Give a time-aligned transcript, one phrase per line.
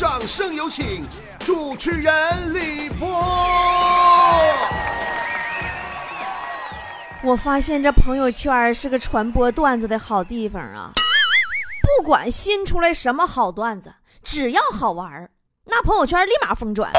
[0.00, 1.04] 掌声有请
[1.40, 3.06] 主持人李波。
[7.22, 10.90] 我发现这朋友圈是个传播段子的好地方啊！
[11.82, 13.92] 不管新出来什么好段子，
[14.24, 15.28] 只要好玩
[15.66, 16.90] 那朋友圈立马疯转。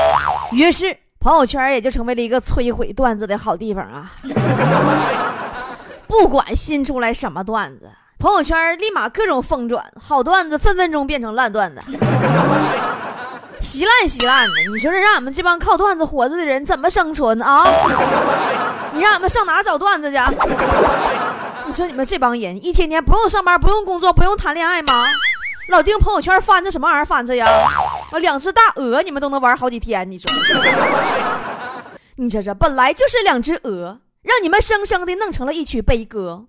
[0.52, 4.11] 于是朋友圈也就成为了一个摧毁段子的好地方啊！
[6.07, 7.89] 不管新出来什么段子，
[8.21, 11.81] 朋友圈立马各种疯转，好段子分分钟变成烂段子，
[13.61, 14.55] 稀烂稀烂的。
[14.71, 17.66] 你说这让俺们这帮靠段子活着的人怎么生存啊？
[18.94, 20.17] 你让俺们上哪找段子去？
[21.66, 24.94] 你说你们这帮人一天天不用上班、不用工作、不用谈恋爱吗？
[25.69, 27.47] 老盯朋友圈翻着什么玩意儿翻着呀？
[28.11, 30.09] 啊，两只大鹅你们都能玩好几天？
[30.11, 30.31] 你说？
[32.17, 36.44] 你这这本来就是两只鹅，让你们生生的弄成了一曲悲歌。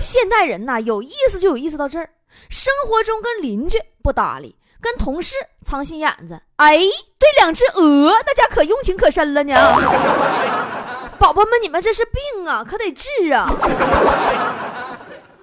[0.00, 2.10] 现代人呐，有意思就有意思到这儿，
[2.48, 6.78] 生活中跟邻居不搭理，跟同事藏心眼子，哎，
[7.18, 9.54] 对两只鹅那家可用情可深了呢。
[11.18, 13.50] 宝宝们，你们这是病啊，可得治啊！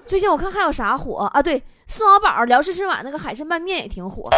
[0.06, 1.42] 最近我看还有啥火啊？
[1.42, 4.30] 对，宋小宝辽视春晚那个海参拌面也挺火，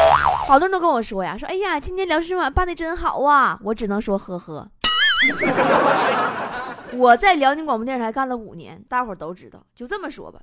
[0.48, 3.60] 好多人都跟我说呀，说哎呀，今年辽视春晚办的真好啊！
[3.64, 4.68] 我只能说呵呵。
[6.98, 9.60] 我在辽宁广播电视台干了五年，大伙儿都知道。
[9.76, 10.40] 就这么说吧，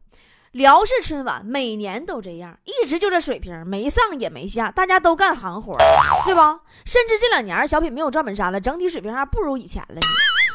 [0.53, 5.77] 辽视春晚每年都这样，一直就这水平，没上也没下，大家都干行活，
[6.25, 6.61] 对吧？
[6.85, 10.01] 甚至这两年小品没有赵本山了，整体水平还不如以前了呢。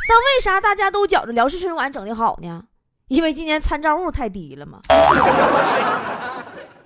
[0.07, 2.63] 但为啥大家都觉着辽视春晚整的好呢？
[3.09, 4.79] 因为今年参照物太低了嘛。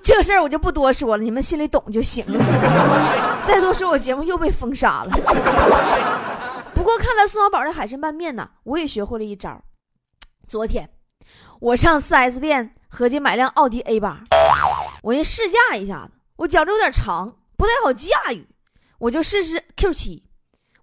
[0.03, 2.43] 这个事儿我就不多说了，你们心里懂就行了。
[3.45, 5.11] 再多说，我节目又被封杀了。
[6.97, 9.61] 看了宋小宝的海参拌面呢，我也学会了一招。
[10.47, 10.89] 昨天
[11.59, 14.23] 我上 4S 店合计买辆奥迪 A 八，
[15.03, 18.47] 我先试驾一下子，我脚着有点长，不太好驾驭，
[18.99, 20.23] 我就试试 Q 七，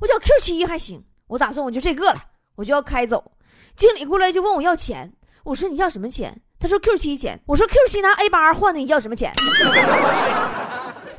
[0.01, 1.05] 我觉 Q 七还行。
[1.29, 2.19] 我打算我就这个了，
[2.55, 3.33] 我就要开走。
[3.77, 5.13] 经理过来就问我要钱，
[5.45, 6.41] 我说你要什么钱？
[6.59, 7.39] 他说 Q 七钱。
[7.47, 9.33] 我说 Q 七拿 A 八换的，你要什么钱？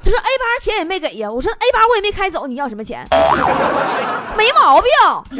[0.09, 1.31] 他说 A 八钱也没给呀。
[1.31, 3.07] 我说 A 八我也没开走，你要什么钱？
[4.35, 4.89] 没毛病。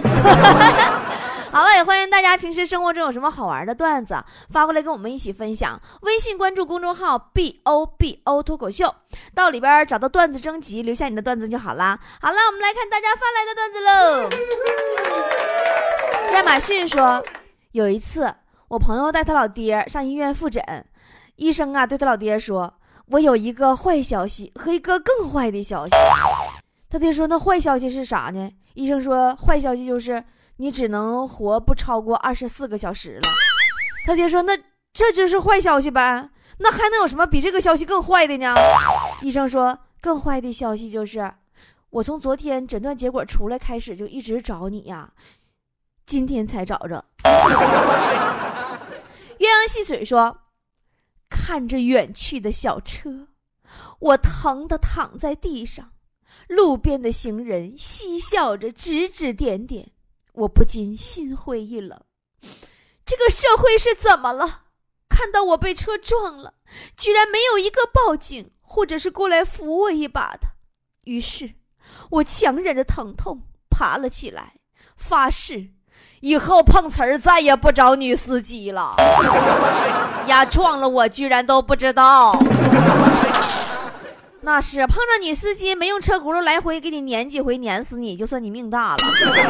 [1.52, 4.16] 好了，也欢迎大家平时生活中有什么好玩的段子
[4.52, 5.81] 发过来跟我们一起分享。
[6.02, 8.94] 微信关注公众号 B O B O 脱口秀，
[9.34, 11.97] 到里边找到段子征集，留下你的段子就好啦。
[12.22, 14.30] 好了，我们来看大家发来的段子喽。
[16.34, 17.25] 亚马逊说，
[17.72, 18.31] 有一次
[18.68, 20.63] 我朋友带他老爹上医院复诊，
[21.38, 22.72] 医生啊对他老爹说
[23.11, 25.95] ：“我有一个坏消息和一个更坏的消息。”
[26.89, 30.23] 他爹说：“那坏消息是啥呢？”医生说：“坏消息就是。”
[30.61, 33.21] 你只能活不超过二十四个小时了。
[34.05, 34.57] 他爹说：“那
[34.91, 36.29] 这就是坏消息呗？
[36.57, 38.53] 那还能有什么比这个消息更坏的呢？”
[39.23, 41.31] 医生说：“更坏的消息就是，
[41.91, 45.13] 我从昨天诊断结果出来开始就一直找你呀，
[46.05, 47.05] 今天才找着。”
[49.39, 50.35] 鸳鸯戏水说
[51.29, 53.28] ：“看着远去的小车，
[54.00, 55.94] 我疼的躺在地上，
[56.47, 59.91] 路边的行人嬉笑着指指点点。”
[60.34, 62.01] 我不禁心灰意冷，
[63.06, 64.68] 这个社会是怎么了？
[65.09, 66.53] 看到我被车撞了，
[66.95, 70.56] 居然没有一个报警或者是过来扶我一把的。
[71.03, 71.56] 于是，
[72.12, 74.62] 我强忍着疼痛爬了起来，
[74.95, 75.72] 发誓
[76.21, 78.95] 以后碰瓷儿再也不找女司机了。
[80.27, 82.37] 呀，撞了我居然都不知道。
[84.41, 88.97] 那是碰着女司机没用车轱辘来回给你碾几回，碾死你就算你命大了，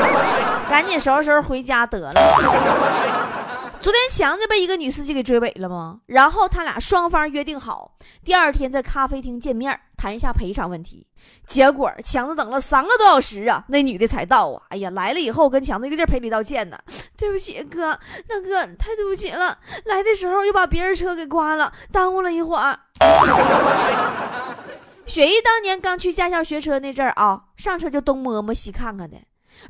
[0.69, 3.38] 赶紧收拾收拾回家得了。
[3.81, 6.01] 昨天强子被一个女司机给追尾了吗？
[6.05, 7.95] 然后他俩双方约定好，
[8.25, 11.07] 第二天在咖啡厅见面谈一下赔偿问题。
[11.47, 14.61] 结果强子等了三个多小时啊，那女的才到啊！
[14.69, 16.77] 哎呀，来了以后跟强子一个劲赔礼道歉呢。
[17.15, 17.97] 对不起哥，
[18.27, 22.77] 那哥太对不起了，来的时候又把别人车给刮了，耽误了一会儿。
[25.05, 29.15] 雪姨当年刚去驾校学车那阵儿啊，上车就东摸摸西看看的，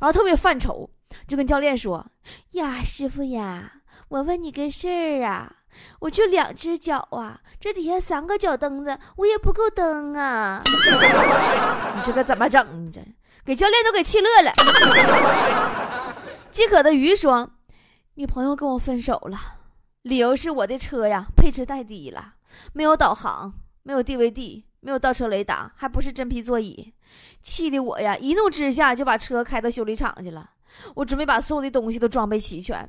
[0.00, 0.90] 后特别犯愁，
[1.28, 2.04] 就跟教练说
[2.52, 3.72] ：“呀，师傅呀，
[4.08, 5.52] 我问你个事儿啊，
[6.00, 10.62] 我就两只脚啊，这底下三个脚蹬子我也不够蹬啊，
[11.96, 12.86] 你这可怎么整？
[12.86, 13.00] 你这
[13.44, 14.52] 给教练都给气乐了。
[16.50, 17.50] ”饥渴的鱼说
[18.14, 19.38] ：“女朋友跟我分手了，
[20.02, 22.34] 理由是我的车呀配置太低了，
[22.72, 23.52] 没有导航，
[23.82, 26.94] 没有 DVD。”没有倒车雷达，还不是真皮座椅，
[27.42, 30.48] 气的我呀，一怒之下就把车开到修理厂去了。
[30.94, 32.86] 我准备把所有的东西都装备齐全。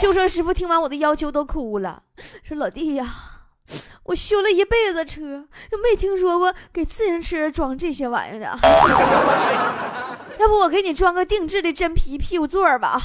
[0.00, 2.02] 修车师傅听完我的要求都哭了，
[2.42, 3.06] 说：“老弟呀，
[4.04, 5.48] 我修了一辈子车，
[5.82, 8.58] 没听说过给自行车装这些玩意儿的。
[10.38, 13.00] 要不我给你装个定制的真皮屁股座吧？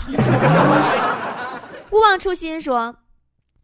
[1.91, 2.95] 勿忘初心说，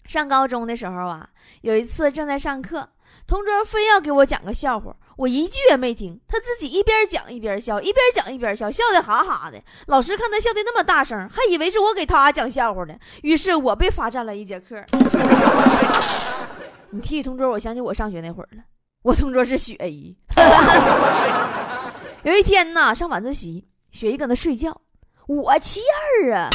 [0.05, 1.27] 上高中的时候啊，
[1.61, 2.89] 有一次正在上课，
[3.27, 9.61] 同桌非要给我讲个笑话，我一句也没听，他自己一边讲一边笑，一边讲一边笑，笑的哈哈的。
[9.87, 14.75] 老师看他笑的那么大声，还以为是我给他讲笑话呢，于是我被罚站了一节课。
[16.91, 18.63] 你提起同桌，我想起我上学那会儿了。
[19.03, 20.15] 我同桌是雪姨。
[22.23, 24.81] 有一天呢，上晚自习，雪姨搁那睡觉，
[25.27, 25.81] 我气
[26.23, 26.49] 儿啊！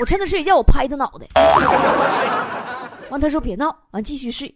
[0.00, 1.26] 我趁她睡觉，我拍她脑袋。
[3.10, 4.54] 完，她说别闹，完继续睡。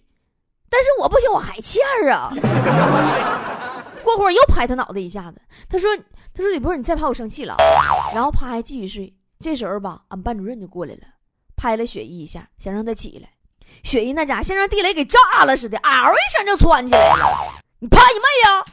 [0.73, 2.33] 但是我不行，我还欠儿啊！
[4.03, 5.39] 过会儿又拍他脑袋一下子。
[5.69, 5.95] 他说
[6.33, 7.55] ：“他说李波，你再拍我生气了。”
[8.15, 9.15] 然后啪还继续睡。
[9.39, 11.01] 这时候吧，俺班主任就过来了，
[11.57, 13.29] 拍了雪姨一下，想让她起来。
[13.85, 17.27] 雪姨那家像让地雷给炸了似的，嗷一声就窜起来了。
[17.79, 18.65] 你怕你妹呀！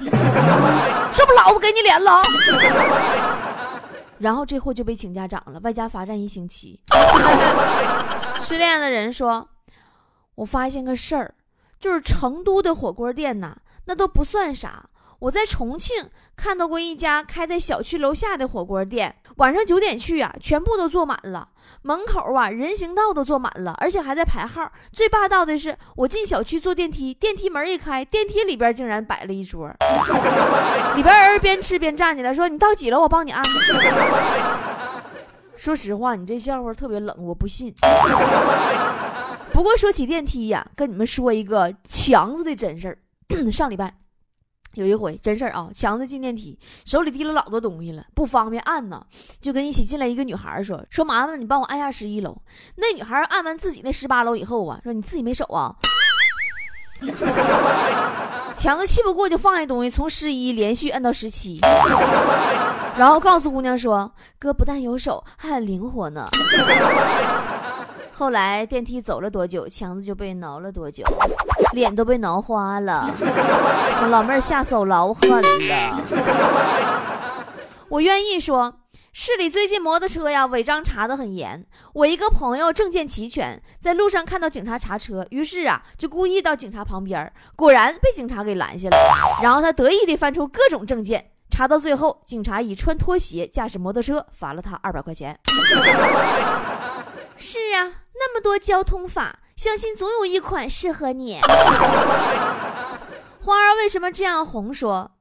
[1.12, 2.12] 是不是老子给你脸了？
[4.20, 6.82] 然后这货就被请家长了，外加罚站一星期。
[8.42, 9.48] 失恋的人说
[10.36, 11.34] ：“我发现个事儿，
[11.80, 13.56] 就是成都的火锅店呐，
[13.86, 14.86] 那都不算啥。”
[15.20, 21.50] 我在重庆看到过一家开在小区楼下的火锅店，晚上九点去啊，全部都坐满了，
[21.82, 24.72] 门口啊人行道都坐满了，而且还在排号。
[24.94, 29.68] 最霸道的是，我进小区坐电梯，电梯门一开，电梯里边竟然摆了一桌，
[30.96, 33.02] 里边人边吃边站起来说：“你到几楼？
[33.02, 33.44] 我帮你按。”
[35.58, 37.76] 说实话，你这笑话特别冷，我不信。
[39.60, 42.98] 不过说起电梯呀，跟你们说一个强子的真事儿，
[43.52, 43.94] 上礼拜。
[44.76, 49.06] 有一回真事儿啊，强子进电梯，手里提了老多东西了，不方便按呢，
[49.42, 52.42] 就跟一起进来一个女孩说：“说麻烦你帮我按下十一楼。”
[52.78, 55.76] 那女孩按完自己那十八楼以后啊，说：“你自己没手啊？”
[58.56, 61.60] 强子气不过，就放下东西，从十一连续按到十七，
[62.98, 64.10] 然后告诉姑娘说
[64.40, 66.30] ：“哥不但有手，还很灵活呢。”
[68.20, 71.06] 后来电梯走了多久，强子就被挠了多久，
[71.72, 73.10] 脸都被挠花了。
[74.12, 76.04] 老妹儿下手老狠了。
[77.88, 78.82] 我愿意说，
[79.14, 81.66] 市里最近摩托车呀违章查的很严。
[81.94, 88.98] 我一个朋友证件齐全，在路上看到警察查车，于是啊就故意到警察旁边，果然被警察给拦下了。
[89.42, 95.40] 然后他得意地翻出各种证件，查到最后，警察以穿拖鞋驾驶摩托车罚了他二百块钱。
[97.38, 97.90] 是啊。
[98.20, 101.40] 那么多交通法，相信总有一款适合你。
[103.42, 104.74] 花儿为什么这样红？
[104.74, 105.12] 说，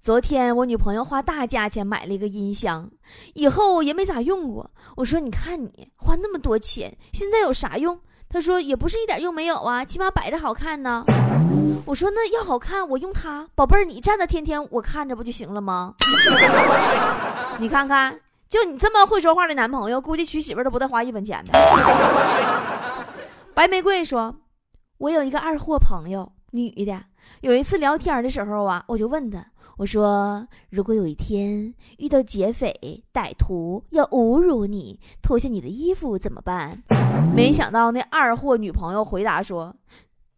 [0.00, 2.90] 昨天我女朋友花大价钱买了一个音箱，
[3.34, 4.70] 以后也没咋用过。
[4.96, 8.00] 我说，你看你花那么多钱，现在有啥用？
[8.30, 11.04] 她说，也不是一点用没有啊，起码摆着好看呢。
[11.84, 13.46] 我说，那要好看，我用它。
[13.54, 15.94] 宝贝儿，你站着天天我看着不就行了吗？
[17.60, 18.18] 你看看。
[18.48, 21.52] 就你这么会说话的男朋友，估计娶媳妇都不带花一分钱的。
[23.54, 24.34] 白玫瑰说
[24.98, 26.98] ：“我有一个二货朋友，女的。
[27.42, 29.44] 有一次聊天的时候啊，我就问他，
[29.76, 36.82] 我说如果有一天遇到劫匪歹徒要侮辱你，脱下你的衣服怎么办？
[37.36, 39.76] 没想到那二货女朋友回答说：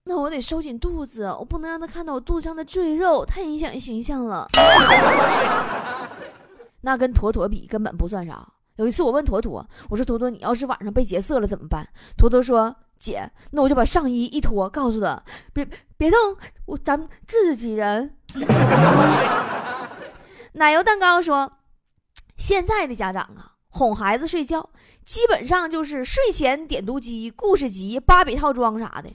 [0.05, 4.49] 那我得收紧肚子，我不能让他看到我肚子上的赘肉，太影响形象了。”
[6.83, 8.47] 那跟坨坨比根本不算啥。
[8.77, 15.23] 有一次我问坨坨，我说：“坨坨，你要是晚上被劫色了怎么办？”坨坨说：“姐，那我就把上衣一脱，告诉他
[15.53, 15.69] 别
[15.99, 16.19] 别动，
[16.65, 18.17] 我咱们自己人。
[20.55, 21.53] ”奶油蛋糕说
[22.39, 24.71] ：“现在的家长啊，哄孩子睡觉，
[25.05, 29.11] 基本上就是睡前点读机、故事集、芭比套装啥的。”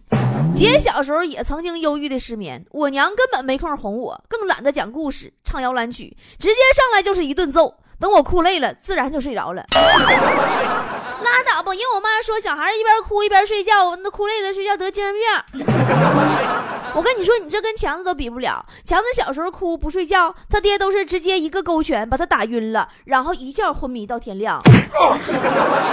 [0.55, 7.75] 姐小时候也曾经忧郁的失眠，我娘根本没空哄我，更懒得讲故事、唱摇篮曲，直接上来就是一顿揍。
[7.99, 9.65] 等我哭累了，自然就睡着了。
[9.73, 15.65] 拉倒吧，因为我妈说小孩一边哭一边睡觉，那哭累了睡觉得精神病。
[16.95, 18.65] 我跟你说，你这跟强子都比不了。
[18.85, 24.61] 强子小时候哭不睡觉，他爹都是直接一个勾拳把他打晕了，然后一觉昏迷到天亮。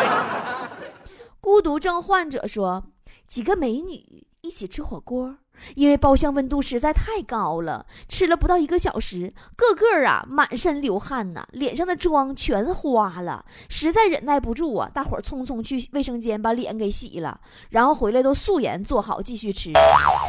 [1.40, 2.85] 孤独症患者说，
[3.26, 4.25] 几个美女。
[4.42, 5.37] 一起吃火锅，
[5.76, 19.70] 因为包厢温度实在太高了，吃了不到一个小时，个个啊满身流汗呐，脸上的妆全花了，实在忍耐不住啊，大伙儿匆匆去卫生间把脸给洗了，然后回来都素颜做好继续吃。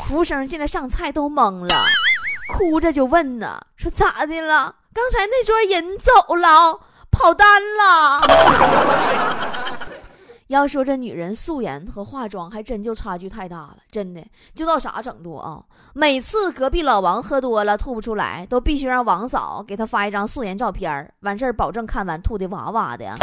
[0.05, 1.75] 服务生进来上菜都懵了，
[2.55, 4.75] 哭着就问呢，说咋的了？
[4.93, 8.22] 刚才那桌人走了，跑单了。
[10.53, 15.63] 要说这女人素颜和化妆，还真就差距太大了，真的就到啥程度啊？
[15.93, 23.15] 每次隔壁老王喝多了吐不出来，都必须让王嫂给他发一张素颜照片完事儿保证看完吐的哇哇的。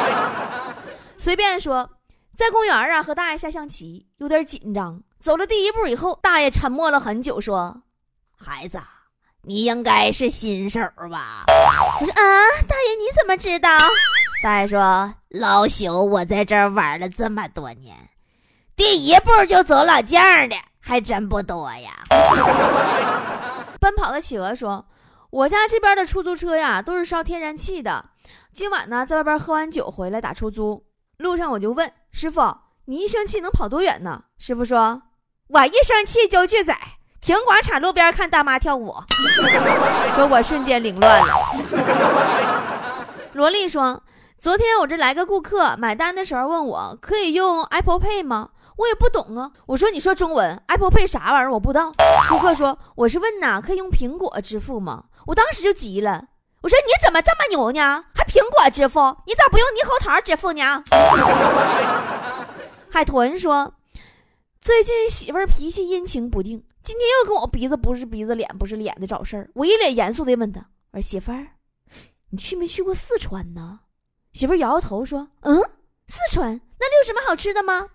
[1.16, 1.88] 随便说，
[2.36, 5.02] 在公园啊和大爷下象棋，有点紧张。
[5.18, 7.82] 走了第一步以后，大爷沉默了很久，说
[8.36, 8.78] ：“孩子，
[9.42, 10.80] 你应该是新手
[11.10, 11.44] 吧？”
[12.00, 12.22] 我说：“啊，
[12.68, 13.70] 大爷你怎么知道？”
[14.42, 17.96] 大爷说：“老朽我在这儿玩了这么多年，
[18.74, 21.92] 第一步就走老将的还真不多呀。
[23.78, 24.84] ”奔跑的企鹅说
[25.30, 28.04] ：“我家这边的出租车呀，都是烧天然气的。
[28.52, 30.84] 今晚呢，在外边喝完酒回来打出租，
[31.18, 32.40] 路上我就问师傅
[32.86, 35.00] ：‘你一生气能跑多远呢？’师傅说
[35.46, 36.76] ：‘我一生气就去宰，
[37.20, 38.92] 停广场路边看大妈跳舞。
[40.16, 41.32] ’说我瞬间凌乱了。
[43.34, 44.02] 萝莉说。”
[44.42, 48.50] 昨天我这来个顾客买单的时候问我可以用 Apple Pay 吗？
[48.76, 49.52] 我也不懂啊。
[49.66, 51.52] 我说你说中文，Apple Pay 啥玩意儿？
[51.52, 51.92] 我不知道。
[52.28, 55.04] 顾客说我是问呐，可以用苹果支付吗？
[55.26, 56.24] 我当时就急了，
[56.60, 58.04] 我说你怎么这么牛呢？
[58.16, 59.16] 还苹果支付？
[59.26, 60.82] 你咋不用猕猴桃支付呢？
[62.90, 63.72] 海豚说
[64.60, 69.48] 最近媳妇儿脾气阴晴不定，今天又跟我鼻子不是鼻子脸不是脸的找事儿。
[69.54, 71.46] 我一脸严肃的问他，我说媳妇儿，
[72.30, 73.78] 你去没去过四川呢？
[74.32, 75.60] 媳妇摇摇头说：“嗯，
[76.08, 77.86] 四川那里有什么好吃的吗？”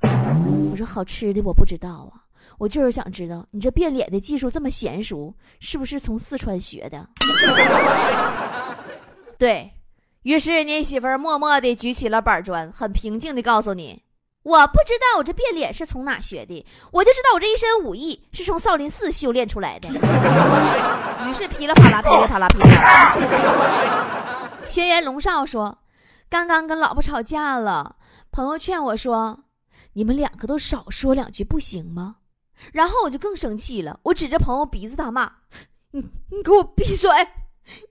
[0.71, 2.29] 我说：“好吃的我不知道啊，
[2.59, 7.07] 我就是想知道你这变脸的技术这么娴熟，是不是从四川学的？”
[9.39, 9.71] 对
[10.21, 14.03] 于是，你媳妇默默地举起了板砖，很平静地告诉你
[14.43, 19.89] ：“我不知道我这变脸是从哪学的，我就知道我这一身武艺是从少林寺修炼出来的。
[21.27, 23.17] ”于是噼里啪啦，噼里啪啦，噼里啪啦。
[24.69, 25.75] 轩辕龙少说。
[26.29, 27.95] 刚刚跟老婆吵架了，
[28.31, 29.45] 朋友劝我说
[29.93, 32.17] ：“你们两个都少说两句不行吗？”
[32.73, 35.31] 然后我就更生气了，我指着朋友鼻子大骂
[35.91, 37.09] ：“你你给我闭嘴！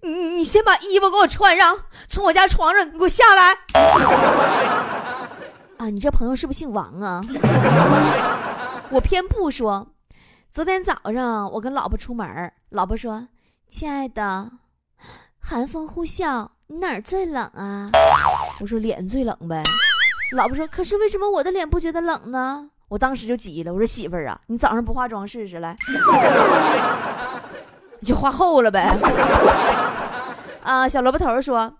[0.03, 1.79] 你你先把衣服给我穿上，
[2.09, 3.55] 从我家床上你给我下来！”
[5.79, 7.23] 啊，你这朋友是不是姓王啊？
[8.91, 9.87] 我偏不说。
[10.53, 13.29] 昨天早上我跟老婆出门，老婆说
[13.69, 14.51] ：“亲爱的，
[15.39, 17.91] 寒风呼啸。”你哪儿最冷啊？
[18.61, 19.63] 我说脸最冷呗。
[20.35, 25.77] 老婆说：“可是为什么我的脸不觉得冷呢？”我当时就急了，我说：“媳妇儿啊，你早上不化妆试试来，
[28.01, 28.93] 你就化厚了呗。
[30.63, 31.73] ”啊，小萝卜头说：“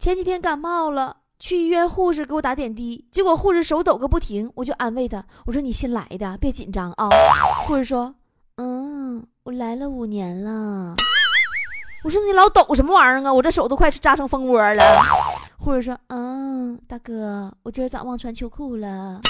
[0.00, 7.08] 前几天感冒了，去医院，护士给我打点滴，结果护士手抖个不停，我就安慰他，我说你新来的，别紧张啊。”
[7.66, 8.12] 护士说
[8.58, 10.96] ：“嗯，我来了五年了。”
[12.02, 13.32] 我说你老抖什么玩意儿啊！
[13.32, 14.82] 我这手都快扎成蜂窝了。
[15.58, 19.20] 护士说：“嗯，大哥，我今儿早忘穿秋裤了，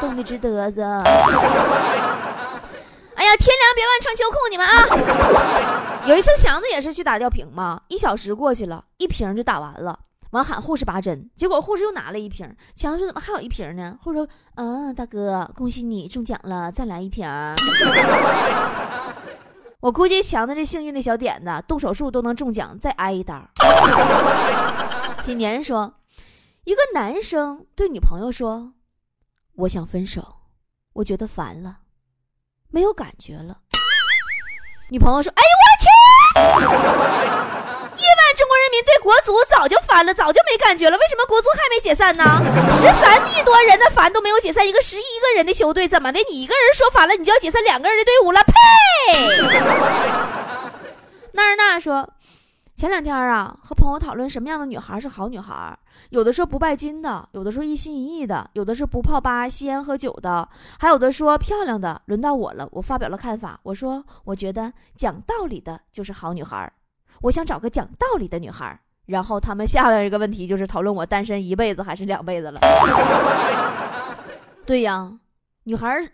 [0.00, 0.82] 冻得直嘚瑟。”
[3.16, 4.86] 哎呀，天凉别忘穿秋裤，你们啊！
[6.06, 9.98] 有一次强子也是去打吊瓶嘛，一小时过去了，一瓶就打完了，
[10.30, 12.48] 完喊护士拔针，结果护士又拿了一瓶。
[12.76, 17.26] 强子说：“怎么还有一瓶呢？”护士说：“嗯，大哥，恭喜你中奖了，再来一瓶。”
[19.84, 23.46] 我估计强子这幸运的小点子，动手术都能中奖，再挨一刀。
[25.22, 25.96] 今年说，
[26.64, 28.72] 一个男生对女朋友说
[29.56, 30.36] ：“我想分手，
[30.94, 31.80] 我觉得烦了，
[32.70, 33.58] 没有感觉了。”
[34.88, 35.48] 女朋友说：“哎呦
[36.40, 36.64] 我
[37.20, 37.23] 去！”
[38.74, 40.96] 亿万中国人民对国足早就烦了，早就没感觉了。
[40.96, 42.24] 为什么国足还没解散呢？
[42.72, 46.18] 十三亿多人的烦都没有解散，一个十一个人的球队怎么的？
[46.28, 48.42] 你一个人说烦了，你就要解散两个人的队伍了？
[48.42, 48.52] 呸！
[51.32, 52.08] 那儿那说，
[52.76, 55.76] 前两天啊，和朋友讨论什么样的女孩是好女孩，
[56.10, 62.00] 有的说不拜金的，有的说一心一意的，有的是不泡吧、吸烟喝酒的，还有的说漂亮的。
[62.06, 66.72] 轮到我了，我发表了看法，我说我觉得讲道理的就是好女孩。
[67.24, 72.60] 我想找个讲道理的女孩，然后他们下边一个问题就是讨论我单身一辈子还是两辈子了。
[74.66, 75.10] 对呀，
[75.62, 76.06] 女孩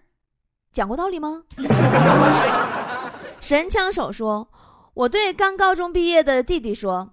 [0.73, 1.43] 讲过道理吗？
[3.43, 4.49] 神枪手说
[4.95, 7.11] ：“我对刚高中毕业的弟弟说，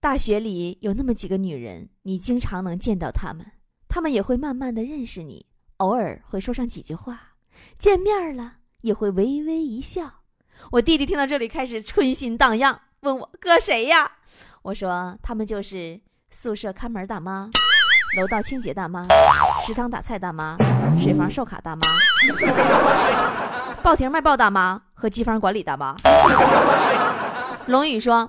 [0.00, 3.44] 大学里有那么几个女人，你经常能见到她们，
[3.86, 5.44] 她们也会慢慢的认识你，
[5.76, 7.20] 偶尔会说上几句话，
[7.78, 10.10] 见面了也会微微一笑。”
[10.72, 12.80] 我弟弟听到这里开始春心荡漾。
[13.06, 14.10] 问我哥谁呀？
[14.62, 16.00] 我说他们就是
[16.32, 17.48] 宿舍看门大妈、
[18.18, 19.06] 楼道清洁大妈、
[19.64, 20.56] 食堂打菜大妈、
[20.98, 21.86] 水房售卡大妈、
[23.80, 25.94] 报亭卖报大妈和机房管理大妈。
[27.68, 28.28] 龙宇说，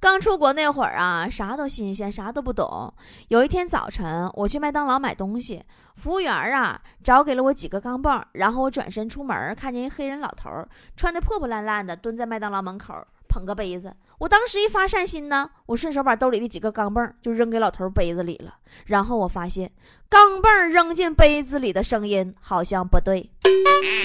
[0.00, 2.90] 刚出国那会儿啊，啥都新鲜，啥都不懂。
[3.28, 5.62] 有一天早晨，我去麦当劳买东西，
[5.96, 10.50] 服务员啊找给了我几个钢镚，然后我转身出门，看见一黑人老头
[10.96, 12.94] 穿的破破烂烂的，蹲在麦当劳门口
[13.34, 13.92] 捧个杯子。
[14.18, 18.54] 我当时一发善心呢，我顺手把兜里的几个钢镚就扔给老头杯子里了。
[18.86, 19.68] 然后我发现
[20.08, 23.28] 钢镚扔进杯子里的声音好像不对，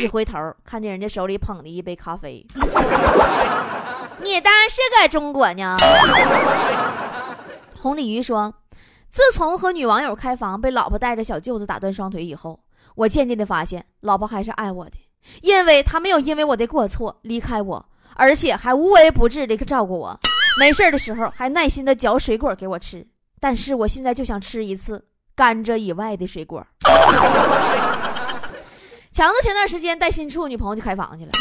[0.01, 2.43] 一回头看见人家手里捧的一杯咖啡。
[4.23, 5.77] 你当然是个中国呢。
[7.77, 8.51] 红鲤鱼说
[9.09, 12.59] ：“自从和女网友开房，被老婆带着小舅子打断双腿以后，
[12.95, 14.97] 我渐渐的发现，老婆还是爱我的，
[15.41, 17.85] 因为她没有因为我的过错离开我，
[18.19, 20.19] 而且还无微不至的照顾我，
[20.59, 23.07] 没事的时候还耐心的嚼水果给我吃。
[23.39, 25.01] 但是我现在就想吃一次
[25.33, 26.61] 甘蔗以外的水果。
[29.13, 31.31] ”强子前段时间带新处女朋友去开房去了，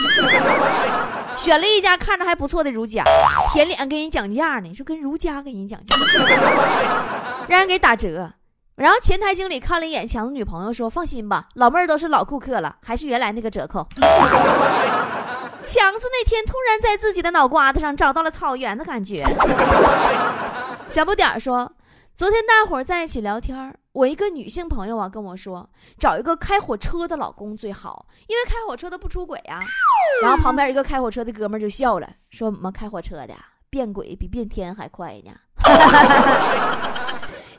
[1.37, 3.03] 选了一家看着还不错的如家，
[3.53, 5.97] 舔脸给人讲价呢，说跟如家给人讲价，
[7.49, 8.33] 让人给打折。
[8.77, 13.85] 然后前台经理看了一眼强子女朋友，说：“放心吧，老妹儿都是老顾客了，还是原来那个折扣。”
[15.69, 19.23] 强子那天突然在自己的脑瓜子上找到了草原的感觉。
[20.89, 21.71] 小不点儿说。
[22.17, 25.71] 昨天大伙在一起聊天，我一个女性朋友啊跟我说，
[26.01, 29.61] 找一个开火车的老公最好，因为开火车的不出轨呀。
[30.21, 33.29] 然后旁边一个开火车的哥们就笑了，说：“我们开火车的
[33.71, 35.31] 变轨比变天还快呢。”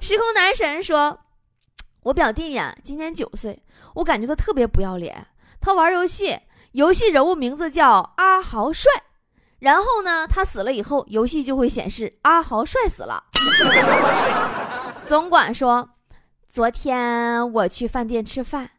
[0.01, 1.17] 时空男神说
[2.03, 3.63] ：“我表弟呀，今年九岁，
[3.93, 5.25] 我感觉他特别不要脸。
[5.61, 6.37] 他玩游戏，
[6.71, 8.91] 游戏人物名字叫阿豪帅。”
[9.59, 13.25] 然后呢，他死了以后，游戏就会显示阿豪帅死了。
[15.05, 15.89] 总管说，
[16.49, 18.71] 昨天我去饭店吃饭，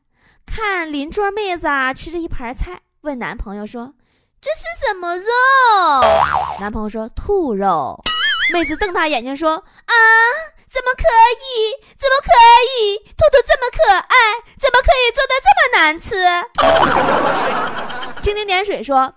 [0.46, 3.92] 看邻桌妹子啊吃着一盘菜，问男朋友说
[4.40, 5.24] ：“这是什么肉？”
[6.58, 8.02] 男朋友说：“兔肉。”
[8.54, 9.94] 妹子瞪大眼睛说：“啊，
[10.70, 11.02] 怎么可
[11.42, 11.74] 以？
[11.98, 12.30] 怎么可
[12.78, 12.96] 以？
[13.16, 14.14] 兔兔这么可爱，
[14.56, 16.14] 怎么可以做的这么难吃？”
[18.22, 19.12] 蜻蜓点水说。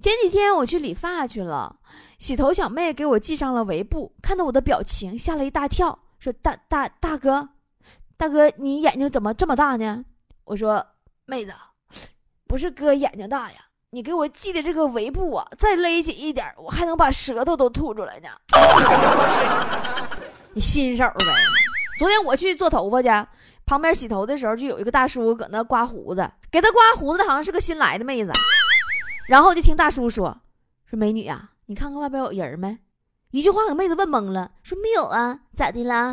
[0.00, 1.74] 前几天我去理发去了，
[2.18, 7.48] 洗头小妹给我系上了围布，看到我的表情吓了一大跳，说：“大大大哥，
[8.16, 10.04] 大哥，你眼睛怎么这么大呢？”
[10.46, 10.86] 我说
[11.26, 11.52] ：“妹子，
[12.46, 13.56] 不是哥眼睛大呀，
[13.90, 18.28] 你给我系的这个围布啊，再勒紧一点，我还能把舌头都吐出来呢。
[20.60, 21.26] 新手呗。
[21.98, 23.08] 昨天我去做头发去，
[23.66, 28.32] 旁边洗头的时候就有一个大叔搁那刮胡子，给他刮胡子的好像是个新来的妹子。
[29.28, 30.34] 然后就听大叔说
[30.88, 32.78] ：“说美女呀，你看看外边有人没？”
[33.30, 36.12] 一句话给妹子问懵了，说：“没有啊，咋的啦？”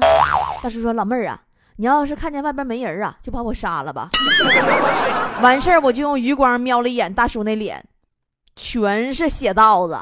[0.62, 1.42] 大叔说：“老妹儿啊，
[1.78, 4.10] 你要是看见外边没人啊，就把我杀了吧。
[5.42, 7.86] ”完事儿我就用余光瞄了一眼大叔那脸，
[8.58, 9.98] 全是血道子。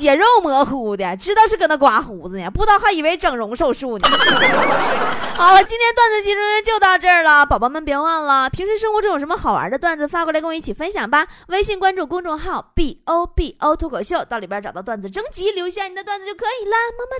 [0.00, 4.08] 血肉模糊的，知道是搁那刮胡子呢，不知道还以为整容手术呢。
[5.36, 11.26] 好了，今天段子集中就到这儿了，宝宝们别忘了，平时生活中有什么好玩的段子发过来跟我一起分享吧。
[11.48, 17.18] 微信关注公众号 b o b o 脱口秀，到里边找到段子征集，留下你的段子就可以啦，么么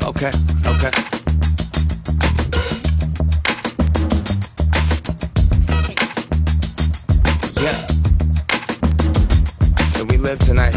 [0.00, 0.06] 哒。
[0.06, 0.30] OK
[0.68, 1.15] OK。
[10.26, 10.72] Live tonight.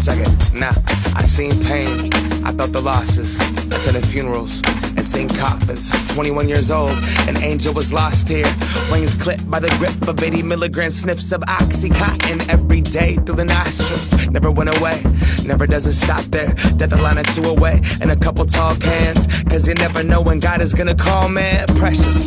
[0.00, 0.72] Second, now
[1.14, 2.10] I seen pain,
[2.42, 3.36] I felt the losses,
[3.70, 4.62] attended funerals
[4.96, 5.90] and seen coffins.
[6.14, 6.96] 21 years old,
[7.28, 8.50] an angel was lost here.
[8.90, 13.44] Wings clipped by the grip of 80 milligram sniffs of oxycontin every day through the
[13.44, 14.26] nostrils.
[14.30, 15.02] Never went away,
[15.44, 16.54] never does it stop there.
[16.78, 19.26] Death a line or two away, and a couple tall cans.
[19.50, 21.66] Cause you never know when God is gonna call, man.
[21.76, 22.26] Precious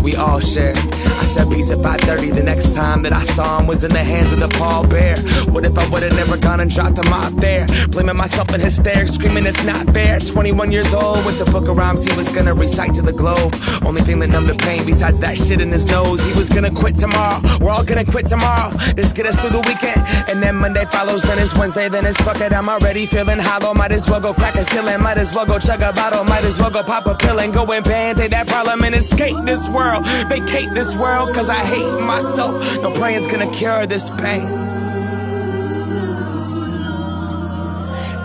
[0.00, 0.72] what we all share.
[0.76, 2.30] I said peace at 5:30.
[2.30, 5.16] The next time that I saw him was in the hands of the Paul Bear.
[5.52, 7.66] What if I would've never gone and dropped him out there?
[7.88, 10.18] Blaming myself in hysterics, screaming it's not fair.
[10.18, 13.54] 21 years old with the book of rhymes he was gonna recite to the globe.
[13.84, 16.20] Only thing that numbed the pain besides that shit in his nose.
[16.28, 17.40] He was gonna quit tomorrow.
[17.60, 18.70] We're all gonna quit tomorrow.
[18.96, 20.00] Just get us through the weekend.
[20.30, 22.52] And then Monday follows, then it's Wednesday, then it's fuck it.
[22.52, 23.74] I'm already feeling hollow.
[23.74, 25.02] Might as well go crack a ceiling.
[25.02, 26.24] Might as well go chug a bottle.
[26.24, 29.36] Might as well go pop a pill and go and band that problem and escape
[29.44, 29.89] this world
[30.28, 32.54] vacate this world, cause I hate myself.
[32.82, 34.46] No praying's gonna cure this pain.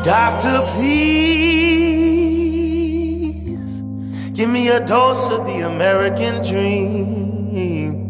[0.03, 1.55] Doctor, please
[4.33, 8.05] give me a dose of the American dream.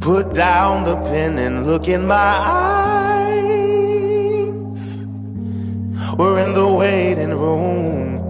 [0.00, 2.94] Put down the pen and look in my eyes.
[6.18, 8.20] We're in the waiting room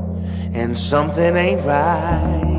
[0.55, 2.53] and something ain't right.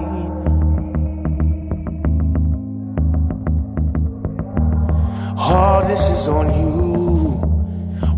[5.48, 7.40] All this is on you.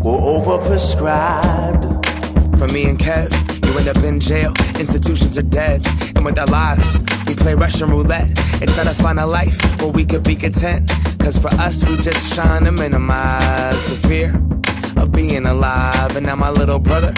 [0.02, 1.84] We're overprescribed.
[2.58, 3.30] For me and Kev,
[3.66, 4.54] you end up in jail.
[4.78, 5.86] Institutions are dead.
[6.16, 8.28] And with our lives, we play Russian roulette
[8.62, 10.90] and try to find a life where we could be content.
[11.18, 14.57] Cause for us, we just trying to minimize the fear of
[15.18, 16.14] being alive.
[16.14, 17.12] And now my little brother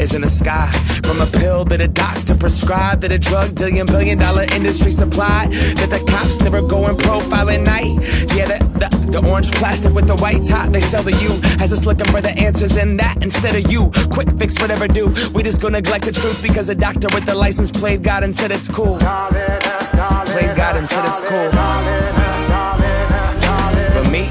[0.00, 0.68] is in the sky.
[1.04, 5.52] From a pill that a doctor prescribed, that a drug dealing billion dollar industry supplied,
[5.78, 7.94] that the cops never go and profile at night.
[8.34, 11.30] Yeah, the, the, the orange plastic with the white top they sell to you
[11.60, 13.92] has us looking for the answers in that instead of you.
[14.10, 15.06] Quick fix, whatever do.
[15.32, 18.34] We just gonna neglect the truth because a doctor with the license played God and
[18.34, 18.98] said it's cool.
[18.98, 21.50] Played God and said it's cool.
[23.94, 24.24] But me,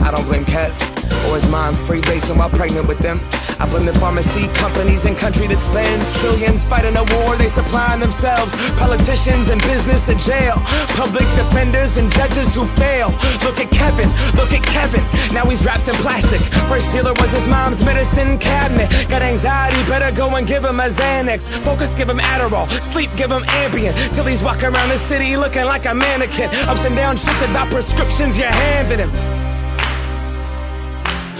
[0.00, 0.91] I don't blame Kev
[1.28, 3.20] or is mine free mom freebasing while pregnant with them.
[3.60, 8.00] I blame the pharmacy companies and country that spends trillions fighting a war they supplying
[8.00, 8.52] themselves.
[8.76, 10.54] Politicians and business to jail.
[10.98, 13.10] Public defenders and judges who fail.
[13.44, 15.04] Look at Kevin, look at Kevin.
[15.32, 16.40] Now he's wrapped in plastic.
[16.68, 19.08] First dealer was his mom's medicine cabinet.
[19.08, 21.48] Got anxiety, better go and give him a Xanax.
[21.64, 22.68] Focus, give him Adderall.
[22.82, 23.94] Sleep, give him Ambien.
[24.14, 26.50] Till he's walking around the city looking like a mannequin.
[26.68, 29.41] Ups and downs, shit about prescriptions you're handing him.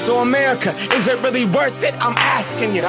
[0.04, 1.94] So America, is it really worth it?
[2.04, 2.82] I'm asking you.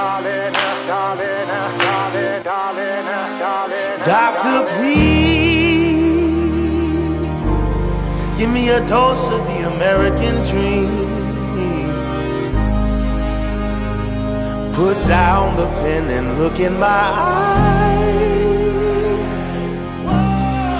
[4.03, 5.93] Doctor, please
[8.35, 10.89] give me a dose of the American dream.
[14.73, 18.07] Put down the pen and look in my eyes.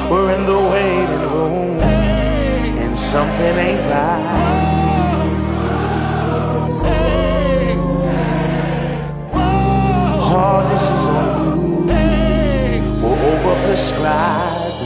[0.10, 4.63] We're in the waiting room, and something ain't right.
[10.54, 11.56] All this is on you.
[13.02, 14.82] We're overprescribed.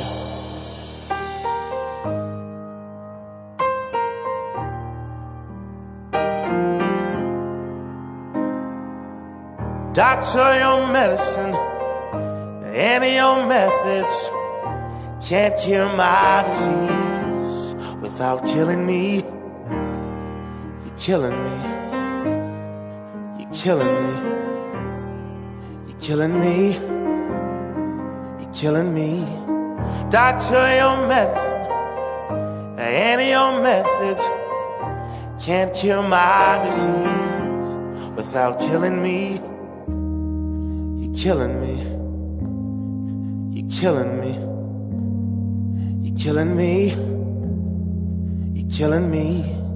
[9.94, 11.54] Doctor, your medicine,
[12.74, 14.30] any your methods
[15.28, 19.16] can't cure my disease without killing me.
[20.86, 21.56] You're killing me.
[23.44, 24.47] You're killing me.
[26.00, 26.74] You're killing me.
[28.40, 29.26] You're killing me.
[30.12, 34.22] Doctor, your medicine, any your methods
[35.44, 39.40] can't cure my disease without killing me.
[41.04, 41.76] You're killing me.
[43.60, 44.34] You're killing me.
[46.08, 46.94] You're killing me.
[48.54, 49.67] You're killing me.